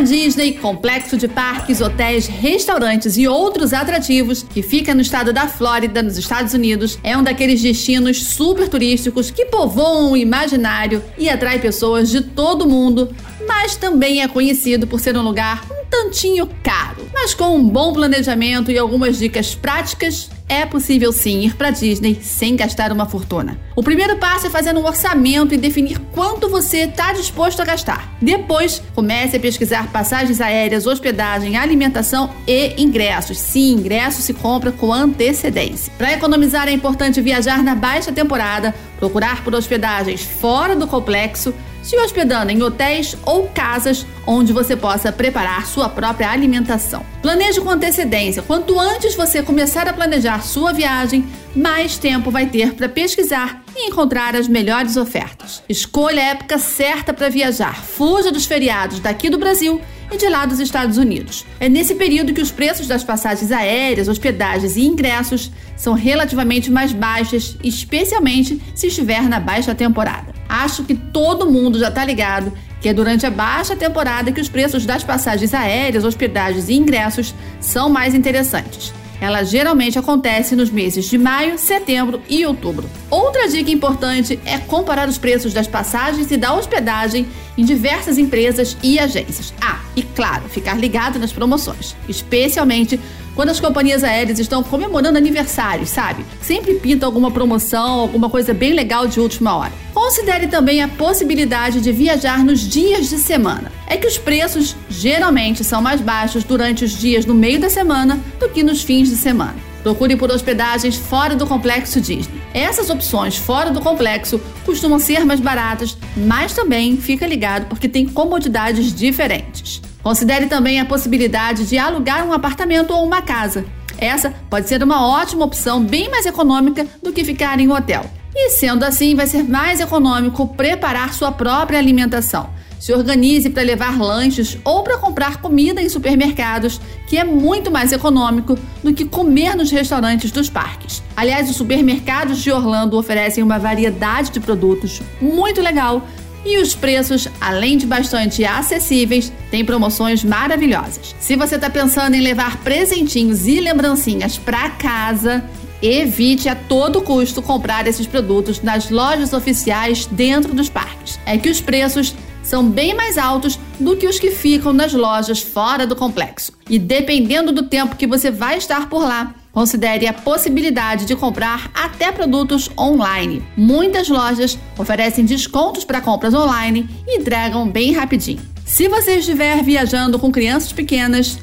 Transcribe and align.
Disney, 0.00 0.52
complexo 0.52 1.16
de 1.16 1.28
parques, 1.28 1.80
hotéis, 1.80 2.26
restaurantes 2.26 3.16
e 3.16 3.26
outros 3.26 3.72
atrativos, 3.72 4.42
que 4.42 4.62
fica 4.62 4.94
no 4.94 5.00
estado 5.00 5.32
da 5.32 5.46
Flórida, 5.46 6.02
nos 6.02 6.16
Estados 6.16 6.54
Unidos, 6.54 6.98
é 7.02 7.16
um 7.16 7.22
daqueles 7.22 7.62
destinos 7.62 8.22
super 8.24 8.68
turísticos 8.68 9.30
que 9.30 9.46
povoam 9.46 10.12
o 10.12 10.16
imaginário 10.16 11.02
e 11.16 11.28
atrai 11.28 11.58
pessoas 11.58 12.10
de 12.10 12.20
todo 12.20 12.62
o 12.62 12.68
mundo, 12.68 13.14
mas 13.46 13.76
também 13.76 14.22
é 14.22 14.28
conhecido 14.28 14.86
por 14.86 15.00
ser 15.00 15.16
um 15.16 15.22
lugar 15.22 15.64
um 15.70 15.84
tantinho 15.88 16.48
caro. 16.62 17.08
Mas 17.12 17.34
com 17.34 17.56
um 17.56 17.68
bom 17.68 17.92
planejamento 17.92 18.70
e 18.70 18.78
algumas 18.78 19.18
dicas 19.18 19.54
práticas, 19.54 20.30
é 20.48 20.64
possível 20.64 21.12
sim 21.12 21.40
ir 21.40 21.56
para 21.56 21.70
Disney 21.70 22.18
sem 22.22 22.56
gastar 22.56 22.90
uma 22.90 23.06
fortuna. 23.06 23.58
O 23.76 23.82
primeiro 23.82 24.16
passo 24.16 24.46
é 24.46 24.50
fazer 24.50 24.74
um 24.74 24.84
orçamento 24.84 25.54
e 25.54 25.58
definir 25.58 25.98
quanto 26.12 26.48
você 26.48 26.78
está 26.78 27.12
disposto 27.12 27.60
a 27.60 27.64
gastar. 27.64 28.16
Depois, 28.20 28.82
comece 28.94 29.36
a 29.36 29.40
pesquisar 29.40 29.92
passagens 29.92 30.40
aéreas, 30.40 30.86
hospedagem, 30.86 31.56
alimentação 31.56 32.30
e 32.46 32.80
ingressos. 32.80 33.38
Sim, 33.38 33.72
ingresso 33.72 34.22
se 34.22 34.34
compra 34.34 34.72
com 34.72 34.92
antecedência. 34.92 35.92
Para 35.98 36.12
economizar, 36.12 36.68
é 36.68 36.72
importante 36.72 37.20
viajar 37.20 37.62
na 37.62 37.74
baixa 37.74 38.12
temporada, 38.12 38.74
procurar 38.98 39.44
por 39.44 39.54
hospedagens 39.54 40.22
fora 40.22 40.74
do 40.74 40.86
complexo 40.86 41.54
se 41.88 41.96
hospedando 41.96 42.52
em 42.52 42.62
hotéis 42.62 43.16
ou 43.24 43.48
casas 43.48 44.04
onde 44.26 44.52
você 44.52 44.76
possa 44.76 45.10
preparar 45.10 45.66
sua 45.66 45.88
própria 45.88 46.28
alimentação. 46.30 47.02
Planeje 47.22 47.62
com 47.62 47.70
antecedência. 47.70 48.42
Quanto 48.42 48.78
antes 48.78 49.14
você 49.14 49.42
começar 49.42 49.88
a 49.88 49.92
planejar 49.94 50.42
sua 50.42 50.70
viagem, 50.70 51.24
mais 51.56 51.96
tempo 51.96 52.30
vai 52.30 52.44
ter 52.44 52.74
para 52.74 52.90
pesquisar 52.90 53.62
e 53.74 53.88
encontrar 53.88 54.36
as 54.36 54.46
melhores 54.46 54.98
ofertas. 54.98 55.62
Escolha 55.66 56.20
a 56.20 56.26
época 56.26 56.58
certa 56.58 57.14
para 57.14 57.30
viajar. 57.30 57.82
Fuja 57.82 58.30
dos 58.30 58.44
feriados 58.44 59.00
daqui 59.00 59.30
do 59.30 59.38
Brasil 59.38 59.80
e 60.12 60.18
de 60.18 60.28
lá 60.28 60.44
dos 60.44 60.60
Estados 60.60 60.98
Unidos. 60.98 61.46
É 61.58 61.70
nesse 61.70 61.94
período 61.94 62.34
que 62.34 62.42
os 62.42 62.50
preços 62.50 62.86
das 62.86 63.02
passagens 63.02 63.50
aéreas, 63.50 64.08
hospedagens 64.08 64.76
e 64.76 64.82
ingressos 64.82 65.50
são 65.74 65.94
relativamente 65.94 66.70
mais 66.70 66.92
baixas, 66.92 67.56
especialmente 67.64 68.60
se 68.74 68.88
estiver 68.88 69.22
na 69.22 69.40
baixa 69.40 69.74
temporada. 69.74 70.37
Acho 70.48 70.84
que 70.84 70.94
todo 70.94 71.50
mundo 71.50 71.78
já 71.78 71.88
está 71.88 72.04
ligado 72.04 72.52
que 72.80 72.88
é 72.88 72.94
durante 72.94 73.26
a 73.26 73.30
baixa 73.30 73.74
temporada 73.74 74.30
que 74.30 74.40
os 74.40 74.48
preços 74.48 74.86
das 74.86 75.02
passagens 75.02 75.52
aéreas, 75.52 76.04
hospedagens 76.04 76.68
e 76.68 76.74
ingressos 76.74 77.34
são 77.60 77.88
mais 77.88 78.14
interessantes. 78.14 78.92
Ela 79.20 79.42
geralmente 79.42 79.98
acontece 79.98 80.54
nos 80.54 80.70
meses 80.70 81.06
de 81.06 81.18
maio, 81.18 81.58
setembro 81.58 82.22
e 82.28 82.46
outubro. 82.46 82.88
Outra 83.10 83.48
dica 83.48 83.68
importante 83.68 84.38
é 84.44 84.58
comparar 84.58 85.08
os 85.08 85.18
preços 85.18 85.52
das 85.52 85.66
passagens 85.66 86.30
e 86.30 86.36
da 86.36 86.54
hospedagem 86.54 87.26
em 87.56 87.64
diversas 87.64 88.16
empresas 88.16 88.76
e 88.80 88.96
agências. 88.96 89.52
Ah, 89.60 89.80
e 89.96 90.02
claro, 90.02 90.48
ficar 90.48 90.78
ligado 90.78 91.18
nas 91.18 91.32
promoções, 91.32 91.96
especialmente 92.08 93.00
quando 93.34 93.50
as 93.50 93.58
companhias 93.58 94.04
aéreas 94.04 94.38
estão 94.38 94.62
comemorando 94.62 95.18
aniversários, 95.18 95.90
sabe? 95.90 96.24
Sempre 96.40 96.74
pinta 96.74 97.04
alguma 97.04 97.30
promoção, 97.30 98.00
alguma 98.00 98.30
coisa 98.30 98.54
bem 98.54 98.72
legal 98.72 99.08
de 99.08 99.18
última 99.18 99.56
hora. 99.56 99.72
Considere 100.08 100.46
também 100.46 100.82
a 100.82 100.88
possibilidade 100.88 101.82
de 101.82 101.92
viajar 101.92 102.42
nos 102.42 102.60
dias 102.60 103.10
de 103.10 103.18
semana. 103.18 103.70
É 103.86 103.94
que 103.94 104.06
os 104.06 104.16
preços 104.16 104.74
geralmente 104.88 105.62
são 105.62 105.82
mais 105.82 106.00
baixos 106.00 106.44
durante 106.44 106.82
os 106.82 106.92
dias 106.92 107.26
no 107.26 107.34
meio 107.34 107.60
da 107.60 107.68
semana 107.68 108.18
do 108.40 108.48
que 108.48 108.62
nos 108.62 108.82
fins 108.82 109.10
de 109.10 109.16
semana. 109.16 109.56
Procure 109.82 110.16
por 110.16 110.30
hospedagens 110.30 110.96
fora 110.96 111.36
do 111.36 111.46
complexo 111.46 112.00
Disney. 112.00 112.40
Essas 112.54 112.88
opções 112.88 113.36
fora 113.36 113.70
do 113.70 113.82
complexo 113.82 114.40
costumam 114.64 114.98
ser 114.98 115.26
mais 115.26 115.40
baratas, 115.40 115.98
mas 116.16 116.54
também 116.54 116.96
fica 116.96 117.26
ligado 117.26 117.66
porque 117.66 117.86
tem 117.86 118.08
comodidades 118.08 118.94
diferentes. 118.94 119.82
Considere 120.02 120.46
também 120.46 120.80
a 120.80 120.86
possibilidade 120.86 121.66
de 121.66 121.76
alugar 121.76 122.26
um 122.26 122.32
apartamento 122.32 122.94
ou 122.94 123.04
uma 123.04 123.20
casa. 123.20 123.66
Essa 123.98 124.32
pode 124.48 124.70
ser 124.70 124.82
uma 124.82 125.06
ótima 125.06 125.44
opção, 125.44 125.84
bem 125.84 126.08
mais 126.08 126.24
econômica 126.24 126.86
do 127.02 127.12
que 127.12 127.22
ficar 127.22 127.60
em 127.60 127.68
um 127.68 127.74
hotel. 127.74 128.06
E 128.34 128.50
sendo 128.50 128.84
assim, 128.84 129.14
vai 129.14 129.26
ser 129.26 129.42
mais 129.42 129.80
econômico 129.80 130.46
preparar 130.48 131.12
sua 131.12 131.32
própria 131.32 131.78
alimentação. 131.78 132.50
Se 132.78 132.92
organize 132.92 133.50
para 133.50 133.62
levar 133.62 133.98
lanches 133.98 134.56
ou 134.64 134.82
para 134.84 134.98
comprar 134.98 135.38
comida 135.38 135.82
em 135.82 135.88
supermercados, 135.88 136.80
que 137.08 137.18
é 137.18 137.24
muito 137.24 137.70
mais 137.70 137.92
econômico 137.92 138.56
do 138.84 138.94
que 138.94 139.04
comer 139.04 139.56
nos 139.56 139.70
restaurantes 139.70 140.30
dos 140.30 140.48
parques. 140.48 141.02
Aliás, 141.16 141.50
os 141.50 141.56
supermercados 141.56 142.38
de 142.38 142.52
Orlando 142.52 142.96
oferecem 142.96 143.42
uma 143.42 143.58
variedade 143.58 144.30
de 144.30 144.38
produtos 144.38 145.02
muito 145.20 145.60
legal 145.60 146.06
e 146.44 146.58
os 146.58 146.74
preços, 146.74 147.26
além 147.40 147.76
de 147.76 147.84
bastante 147.84 148.44
acessíveis, 148.44 149.32
têm 149.50 149.64
promoções 149.64 150.22
maravilhosas. 150.22 151.14
Se 151.18 151.34
você 151.34 151.56
está 151.56 151.68
pensando 151.68 152.14
em 152.14 152.20
levar 152.20 152.58
presentinhos 152.58 153.46
e 153.46 153.60
lembrancinhas 153.60 154.38
para 154.38 154.70
casa, 154.70 155.44
evite 155.82 156.48
a 156.48 156.54
todo 156.54 157.02
custo 157.02 157.42
comprar 157.42 157.86
esses 157.86 158.06
produtos 158.06 158.60
nas 158.62 158.90
lojas 158.90 159.32
oficiais 159.32 160.06
dentro 160.06 160.54
dos 160.54 160.68
parques. 160.68 161.18
É 161.24 161.36
que 161.38 161.48
os 161.48 161.60
preços 161.60 162.14
são 162.42 162.68
bem 162.68 162.94
mais 162.94 163.18
altos 163.18 163.58
do 163.78 163.96
que 163.96 164.06
os 164.06 164.18
que 164.18 164.30
ficam 164.30 164.72
nas 164.72 164.92
lojas 164.92 165.42
fora 165.42 165.86
do 165.86 165.94
complexo. 165.94 166.52
E 166.68 166.78
dependendo 166.78 167.52
do 167.52 167.64
tempo 167.64 167.96
que 167.96 168.06
você 168.06 168.30
vai 168.30 168.56
estar 168.56 168.88
por 168.88 169.02
lá, 169.02 169.34
Considere 169.58 170.06
a 170.06 170.12
possibilidade 170.12 171.04
de 171.04 171.16
comprar 171.16 171.68
até 171.74 172.12
produtos 172.12 172.70
online. 172.78 173.42
Muitas 173.56 174.08
lojas 174.08 174.56
oferecem 174.78 175.24
descontos 175.24 175.84
para 175.84 176.00
compras 176.00 176.32
online 176.32 176.88
e 177.04 177.18
entregam 177.18 177.68
bem 177.68 177.92
rapidinho. 177.92 178.40
Se 178.64 178.86
você 178.86 179.16
estiver 179.16 179.60
viajando 179.64 180.16
com 180.16 180.30
crianças 180.30 180.72
pequenas, 180.72 181.40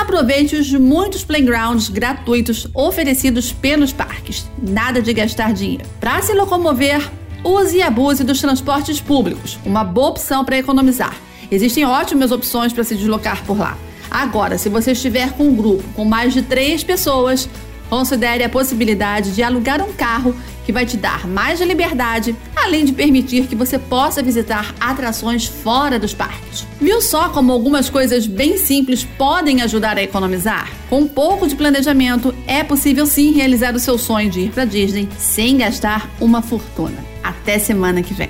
aproveite 0.00 0.54
os 0.54 0.72
muitos 0.72 1.24
playgrounds 1.24 1.88
gratuitos 1.88 2.68
oferecidos 2.72 3.52
pelos 3.52 3.92
parques. 3.92 4.48
Nada 4.62 5.02
de 5.02 5.12
gastar 5.12 5.52
dinheiro. 5.52 5.84
Para 6.00 6.22
se 6.22 6.32
locomover, 6.32 7.10
use 7.42 7.76
e 7.76 7.82
abuse 7.82 8.22
dos 8.22 8.40
transportes 8.40 9.00
públicos, 9.00 9.58
uma 9.64 9.82
boa 9.82 10.10
opção 10.10 10.44
para 10.44 10.58
economizar. 10.58 11.16
Existem 11.50 11.84
ótimas 11.84 12.30
opções 12.30 12.72
para 12.72 12.84
se 12.84 12.94
deslocar 12.94 13.44
por 13.44 13.58
lá. 13.58 13.76
Agora, 14.10 14.56
se 14.56 14.68
você 14.68 14.92
estiver 14.92 15.32
com 15.32 15.48
um 15.48 15.54
grupo 15.54 15.84
com 15.94 16.04
mais 16.04 16.32
de 16.32 16.42
três 16.42 16.82
pessoas, 16.82 17.48
considere 17.88 18.44
a 18.44 18.48
possibilidade 18.48 19.32
de 19.32 19.42
alugar 19.42 19.82
um 19.82 19.92
carro 19.92 20.34
que 20.64 20.72
vai 20.72 20.84
te 20.84 20.98
dar 20.98 21.26
mais 21.26 21.60
liberdade, 21.60 22.36
além 22.54 22.84
de 22.84 22.92
permitir 22.92 23.46
que 23.46 23.56
você 23.56 23.78
possa 23.78 24.22
visitar 24.22 24.74
atrações 24.78 25.46
fora 25.46 25.98
dos 25.98 26.12
parques. 26.12 26.66
Viu 26.78 27.00
só 27.00 27.30
como 27.30 27.50
algumas 27.52 27.88
coisas 27.88 28.26
bem 28.26 28.58
simples 28.58 29.02
podem 29.16 29.62
ajudar 29.62 29.96
a 29.96 30.02
economizar? 30.02 30.70
Com 30.90 31.00
um 31.00 31.08
pouco 31.08 31.48
de 31.48 31.56
planejamento, 31.56 32.34
é 32.46 32.62
possível 32.62 33.06
sim 33.06 33.32
realizar 33.32 33.74
o 33.74 33.78
seu 33.78 33.96
sonho 33.96 34.30
de 34.30 34.40
ir 34.40 34.50
para 34.50 34.66
Disney 34.66 35.08
sem 35.16 35.56
gastar 35.56 36.10
uma 36.20 36.42
fortuna. 36.42 37.02
Até 37.22 37.58
semana 37.58 38.02
que 38.02 38.12
vem. 38.12 38.28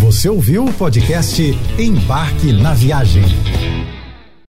Você 0.00 0.30
ouviu 0.30 0.64
o 0.64 0.72
podcast 0.72 1.42
Embarque 1.78 2.52
na 2.52 2.72
Viagem. 2.72 3.24